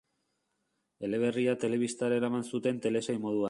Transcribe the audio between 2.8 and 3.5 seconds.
telesail moduan.